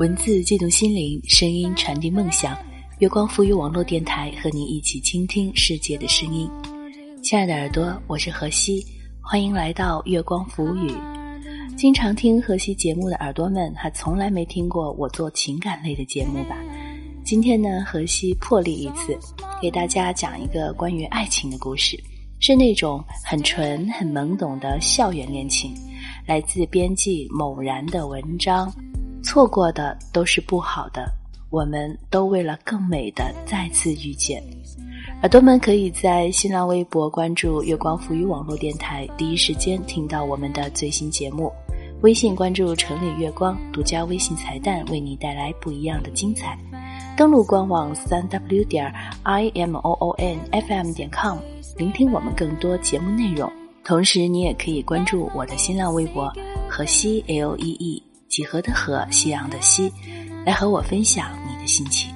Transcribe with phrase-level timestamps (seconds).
[0.00, 2.56] 文字悸动心灵，声音传递梦想。
[3.00, 6.50] 月光浮语网络电台和你一起倾听世界的声音。
[7.22, 8.82] 亲爱的耳朵，我是何西，
[9.20, 10.90] 欢迎来到月光浮语。
[11.76, 16.56] 经常听荷西节目的耳朵们，还从来没听过我做情感类的节目吧？
[17.22, 19.18] 今天呢，荷西破例一次，
[19.60, 22.02] 给大家讲一个关于爱情的故事，
[22.38, 25.74] 是那种很纯、很懵懂的校园恋情，
[26.26, 28.72] 来自编辑某然的文章。
[29.22, 31.10] 错过的都是不好的，
[31.50, 34.42] 我们都为了更美的再次遇见。
[35.20, 41.52] 耳朵们可以在新浪微博关注“月光浮语”网络电台，第一时间听到我们的最新节目。
[42.02, 46.58] 微信关注“城里月光”，独家微信彩蛋为你带来不一样的精彩。
[47.16, 48.90] 登录官网三 w 点
[49.24, 51.36] i m o o n f m 点 com，
[51.76, 53.50] 聆听我们更多节目内容。
[53.84, 56.32] 同时，你也可以关注我的新浪微博
[56.70, 58.09] “河西 L E E”。
[58.30, 59.92] 几何的河，夕阳的西，
[60.46, 62.14] 来和我分享你的心情。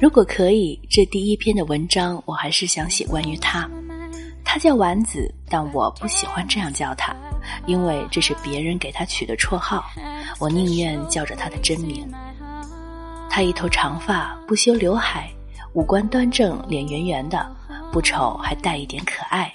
[0.00, 3.68] 如果可以，这第一篇的文章，我还是想写关于他。
[4.50, 7.14] 他叫丸子，但我不喜欢这样叫他，
[7.66, 9.84] 因为这是别人给他取的绰号。
[10.38, 12.10] 我宁愿叫着他的真名。
[13.28, 15.28] 他一头长发，不修刘海，
[15.74, 17.46] 五官端正，脸圆圆的，
[17.92, 19.52] 不丑还带一点可爱。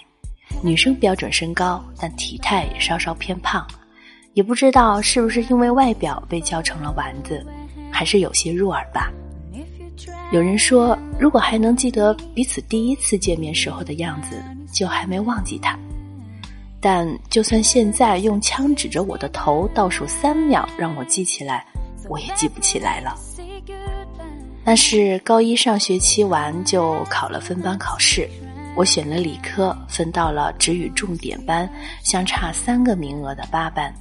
[0.62, 3.66] 女生标准身高，但体态稍稍偏胖。
[4.34, 7.44] 也不知道是不是因为外表被叫成了丸子，
[7.92, 9.12] 还是有些入耳吧。
[10.32, 14.42] 有人说，如果还能记得彼此第一次见面时候的样子。
[14.74, 15.78] 就还没忘记他，
[16.82, 21.64] 但就算现在用枪指着我的头倒数三秒让我记起来，
[22.10, 23.16] 我也记不起来了。
[24.66, 28.28] 那是高一上学期完就考了分班考试，
[28.76, 31.72] 我选了理科，分到了只与重点班
[32.02, 33.94] 相差三个名额的八班。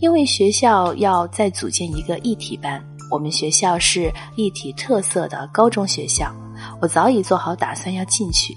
[0.00, 2.78] 因为学校要再组建一个艺体班，
[3.14, 6.34] 我们学校是艺体特色的高中学校，
[6.80, 8.56] 我早已做好打算要进去。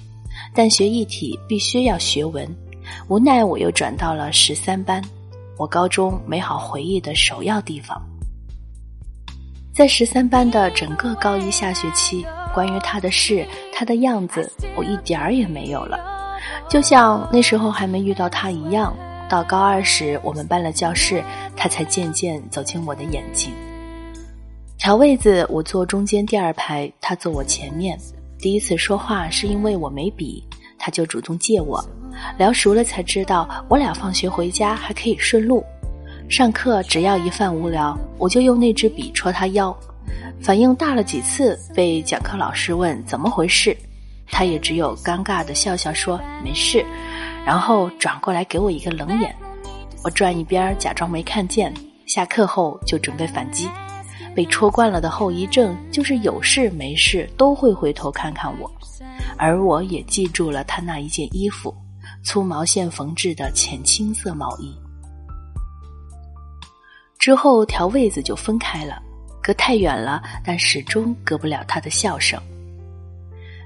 [0.51, 2.43] 但学艺体必须要学文，
[3.07, 4.99] 无奈我又转到了十三班，
[5.59, 8.01] 我高中美好回忆的首要地方。
[9.75, 15.99] 在十三班的整个高一下学期，关于他的事、他的样子，我一点儿也没有了，
[16.67, 18.91] 就像那时候还没遇到他一样。
[19.29, 21.23] 到高二时，我们搬了教室，
[21.55, 23.51] 他才渐渐走进我的眼睛。
[24.87, 27.99] 调位子，我坐中间第二排，他坐我前面。
[28.39, 30.41] 第一次说话是因为我没笔，
[30.79, 31.83] 他就主动借我。
[32.37, 35.61] 聊熟了才知道，我俩放学回家还可以顺路。
[36.29, 39.77] 上课只要一犯无聊，我就用那支笔戳他腰。
[40.39, 43.75] 反应大了几次，被讲课老师问怎么回事，
[44.31, 46.85] 他也只有尴尬的笑笑说没事，
[47.45, 49.35] 然后转过来给我一个冷眼。
[50.05, 51.73] 我转一边假装没看见，
[52.05, 53.67] 下课后就准备反击。
[54.37, 58.71] 被戳惯了的后遗症，就是有事没事都会回头看看我，
[59.35, 61.75] 而我也记住了他那一件衣服，
[62.23, 64.77] 粗毛线缝制的浅青色毛衣。
[67.17, 69.01] 之后调位子就分开了，
[69.41, 72.39] 隔太远了，但始终隔不了他的笑声。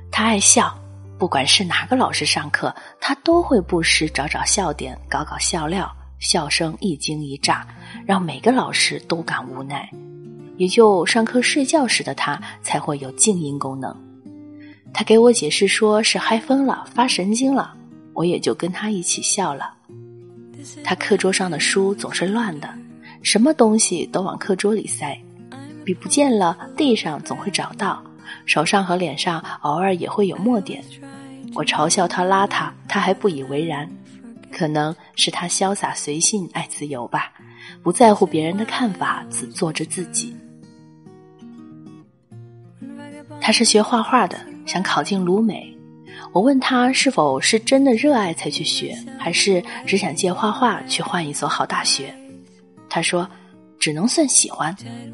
[0.09, 0.73] 他爱笑，
[1.17, 7.67] 不管是哪个老师上课，他都会不时找找笑点，搞搞笑料，笑声一惊一乍，
[8.05, 9.91] 让每个老师都感无奈。
[10.61, 13.91] 也就上课睡觉时的他才会有静音功能。
[14.93, 17.73] 他给我解释说是嗨疯了，发神经了，
[18.13, 19.73] 我也就跟他一起笑了。
[20.83, 22.71] 他课桌上的书总是乱的，
[23.23, 25.19] 什么东西都往课桌里塞，
[25.83, 27.99] 笔不见了，地上总会找到，
[28.45, 30.83] 手上和脸上偶尔也会有墨点。
[31.55, 33.89] 我嘲笑他邋遢，他还不以为然，
[34.51, 37.33] 可能是他潇洒随性，爱自由吧，
[37.81, 40.35] 不在乎别人的看法，只做着自己。
[43.41, 45.75] 他是学画画的，想考进鲁美。
[46.31, 52.13] 我问他是否是真的热爱才去学，还是只想借画画去换一所好大学。
[52.87, 53.27] 他说，
[53.79, 54.73] 只能算喜欢，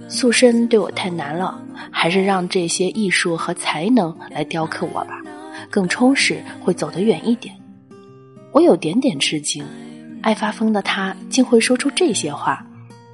[0.09, 1.59] 塑身对我太难了，
[1.89, 5.21] 还是让这些艺术和才能来雕刻我吧，
[5.71, 7.55] 更充实，会走得远一点。
[8.51, 9.65] 我有点点吃惊，
[10.21, 12.63] 爱发疯的他竟会说出这些话。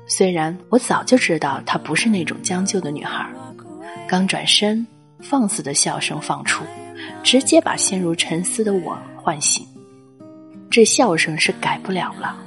[0.08, 3.30] 虽然我早就知道她不是那种将就的女孩，
[4.10, 4.86] 刚转身。
[5.24, 6.64] 放肆的笑声放出，
[7.24, 9.66] 直接把陷入沉思的我唤醒。
[10.70, 12.38] 这笑声是改不了了。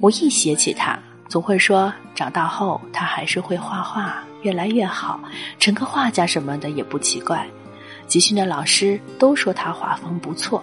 [0.00, 0.98] 我一写起他，
[1.28, 5.20] 总会说长大后他还是会画画，越来越好，
[5.58, 7.46] 成个画家什么的也不奇怪。
[8.06, 10.62] 集训的老师都说他画风不错。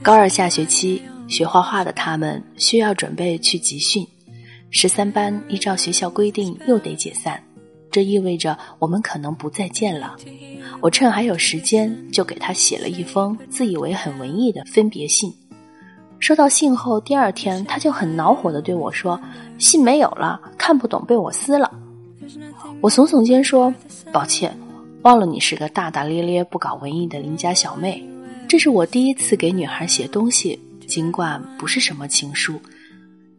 [0.00, 4.06] 高二下学期学画画的他们需要准备去集训，
[4.70, 7.42] 十三班依照学校规定又得解散，
[7.96, 10.16] 这意味着我们可能不再见了。
[10.82, 15.32] 我趁还有时间，就给他写了一封自以为很文艺的分别信。
[16.18, 19.18] 收到信后，第二天他就很恼火的对我说
[19.56, 21.72] ：“信没有了，看不懂，被我撕了。”
[22.82, 23.72] 我耸耸肩说
[24.12, 24.54] ：“抱歉，
[25.00, 28.06] 忘了你是个大大咧咧、不搞文艺的邻家小妹。
[28.46, 32.60] 这是我第一次给女孩写东西，尽管不是什么情书。”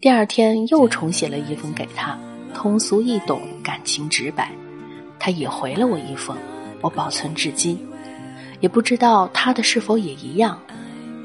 [0.01, 2.17] 第二天又重写了一封给他，
[2.57, 4.51] 通俗易懂，感情直白。
[5.19, 6.35] 他也回了我一封，
[6.81, 7.79] 我保存至今，
[8.61, 10.59] 也不知道他的是否也一样。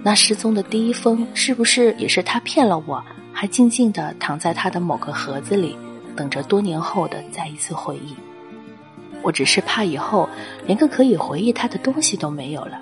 [0.03, 3.03] 那失踪的第一封是不是也是他骗了我，
[3.33, 5.75] 还静静地躺在他的某个盒子里，
[6.15, 8.15] 等着多年后的再一次回忆？
[9.23, 10.29] 我只是怕以后
[10.67, 12.79] 连个可以回忆他的东西都没有了。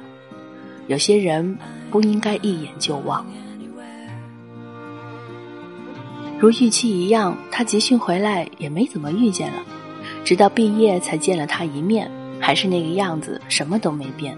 [0.88, 1.56] 有些人
[1.88, 3.24] 不应该一眼就忘。
[6.40, 9.62] 如预期一样，他集训回来也没怎么遇见了，
[10.24, 12.10] 直到毕业才见了他一面，
[12.40, 14.34] 还是那个样子，什么都没变。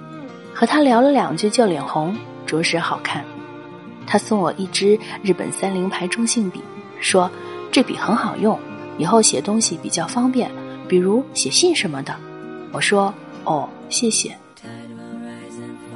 [0.52, 2.14] 和他聊了两句就脸红。
[2.44, 3.24] 着实好看，
[4.04, 6.60] 他送我一支日本三菱牌中性笔，
[7.00, 7.30] 说
[7.70, 8.58] 这笔很好用，
[8.98, 10.50] 以后写东西比较方便，
[10.88, 12.14] 比如写信什么的。
[12.72, 13.14] 我说
[13.44, 14.36] 哦，谢谢。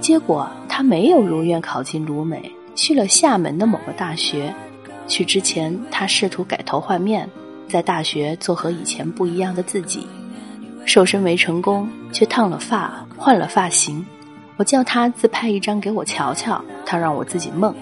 [0.00, 4.55] 结果他没有如愿考进鲁美，去了厦门的某个大学。
[5.06, 7.29] 去之前，他试图改头换面，
[7.69, 10.06] 在大学做和以前不一样的自己，
[10.85, 14.05] 瘦身没成功，却烫了发，换了发型。
[14.56, 17.75] 我叫他自拍一张给我瞧瞧，他让我自己梦，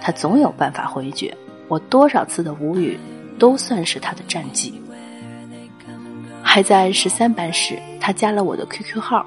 [0.00, 1.34] 他总有办法回绝。
[1.68, 2.98] 我多少次的无语，
[3.38, 4.74] 都算是他的战绩。
[6.42, 9.26] 还在十三班时，他加了我的 QQ 号。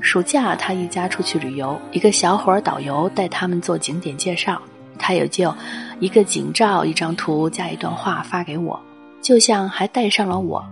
[0.00, 4.62] 暑假他一家出去旅游，一个小伙儿导游带他们做景点介绍，
[4.98, 5.54] 他也就
[6.00, 8.80] 一个景照、一张图加一段话发给我，
[9.20, 10.64] 就像还带上了我。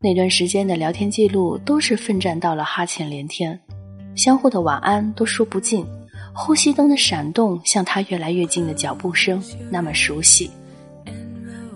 [0.00, 3.58] 那段时间的聊天记录都是奋战到了哈欠连天。
[4.16, 5.86] 相互的晚安都说不尽，
[6.32, 10.50] 呼吸灯的闪动像他越来越近的脚步声，那么熟悉。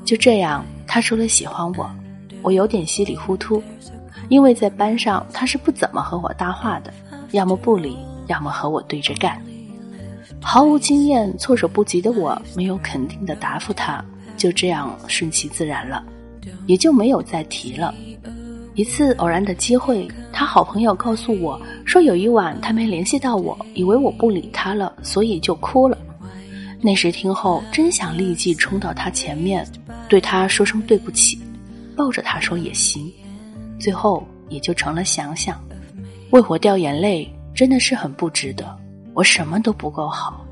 [0.05, 1.89] 就这样，他说了喜欢我，
[2.41, 3.63] 我有点稀里糊涂，
[4.29, 6.93] 因为在班上他是不怎么和我搭话的，
[7.33, 7.99] 要么不理，
[8.29, 9.41] 要么和我对着干。
[10.43, 14.05] 毫无经验、措手不及的我，没有肯定的答复他，
[14.37, 16.05] 就这样顺其自然了，
[16.67, 17.95] 也就没有再提了。
[18.75, 25.97] 一次偶然的机会，他好朋友告诉我说，有一晚他没联系到我，以为我不理他了，所以就哭了。
[26.81, 29.67] 那时听后，真想立即冲到他前面，
[30.09, 31.39] 对他说声对不起，
[31.97, 33.11] 抱着他说也行。
[33.79, 35.63] 最后也就成了想想，
[36.31, 38.77] 为我掉眼泪真的是很不值得。
[39.15, 40.47] 我什么都不够好。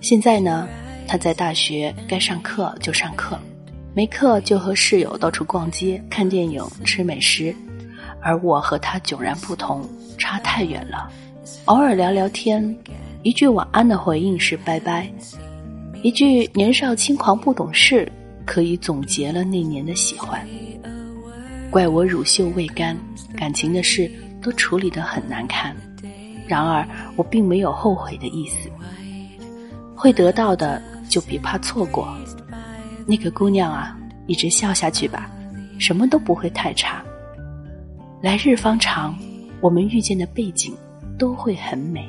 [0.00, 0.68] 现在呢，
[1.06, 3.38] 他在大学，该上课就上课。
[3.94, 7.54] 没课就和室友到处逛街、看电影、吃美食，
[8.20, 11.08] 而我和他迥然不同，差太远了。
[11.66, 12.76] 偶尔聊聊天，
[13.22, 15.08] 一句晚安的回应是拜拜，
[16.02, 18.10] 一句年少轻狂不懂事，
[18.44, 20.44] 可以总结了那年的喜欢。
[21.70, 22.96] 怪我乳臭未干，
[23.36, 24.10] 感情的事
[24.42, 25.74] 都处理得很难看。
[26.46, 26.86] 然而
[27.16, 28.70] 我并没有后悔的意思，
[29.96, 32.14] 会得到的就别怕错过。
[33.06, 35.30] 那个姑娘啊，一直笑下去吧，
[35.78, 37.02] 什么都不会太差。
[38.22, 39.14] 来日方长，
[39.60, 40.74] 我们遇见的背景
[41.18, 42.08] 都会很美。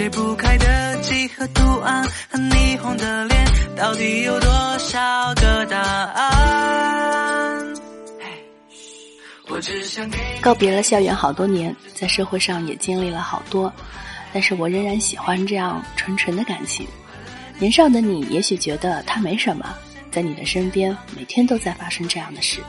[0.00, 7.74] 解不开的几何图案和霓虹的脸，到底有多少个答案？
[10.40, 13.70] 告别了校园好多年，在社会上也经历了好多，
[14.32, 16.86] 但是我仍然喜欢这样纯纯的感情。
[17.58, 19.68] 年少的你也许觉得它没什么，
[20.10, 22.62] 在你的身边每天都在发生这样的事。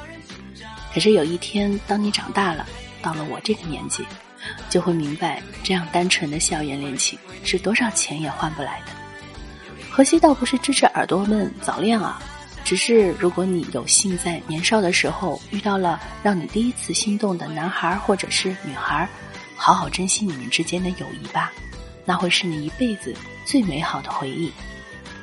[0.93, 2.67] 可是有一天，当你长大了，
[3.01, 4.05] 到了我这个年纪，
[4.69, 8.87] 就会明白，这样单纯的校园恋情是多少钱也换不来的。
[9.89, 12.21] 荷西倒不是支持耳朵们早恋啊，
[12.63, 19.07] 只是如果你有幸在年少的时候遇到了让你第一次心动的男孩或者是女孩，
[19.55, 21.51] 好好珍惜你们之间的友谊吧，
[22.05, 23.13] 那会是你一辈子
[23.45, 24.51] 最美好的回忆。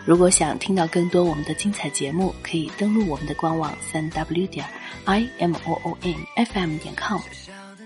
[0.05, 4.67] 如果想听到更多我们的精彩节目，可以登录我们的官网三 w 点
[5.05, 7.21] i m o o n f m 点 com，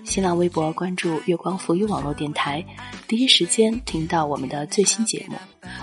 [0.03, 2.63] 新浪微博关注月光浮语网络电台，
[3.07, 5.37] 第一时间听到我们的最新节目。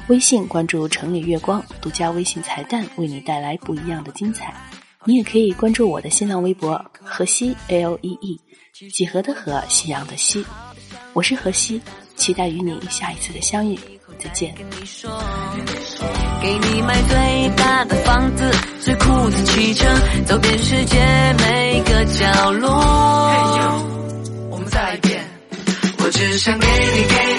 [0.08, 4.54] 微信关注城里月光，独家微信彩蛋为你带来不一样的精彩。
[5.04, 8.40] 你也可以关注我的新浪微博河西 l e e
[8.90, 10.44] 几何的河，夕阳的西，
[11.12, 11.80] 我是河西，
[12.14, 13.78] 期待与你下一次的相遇。
[14.18, 14.54] 再见。
[16.42, 18.50] 给你买最大的房子，
[18.82, 19.86] 最酷的汽车，
[20.26, 20.98] 走遍世界
[21.38, 23.89] 每个角落。
[26.20, 27.29] 只想给你给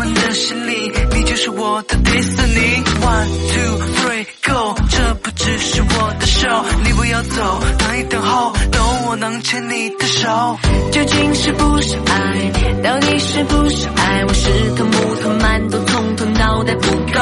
[0.00, 2.82] 们的心里，你就是我的迪士尼。
[3.02, 10.58] One two three go，这不只是我的 show，你不要走，等一等候，等我能牵你的手。
[10.90, 12.82] 究竟是不是爱？
[12.82, 14.24] 到底是不是爱？
[14.24, 14.92] 我是头木
[15.22, 17.20] 头馒头，从头脑袋不够。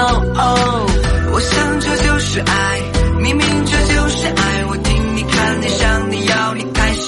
[1.33, 2.81] 我想这就是爱，
[3.19, 4.65] 明明这就是爱。
[4.71, 7.08] 我听你看你想你要你还是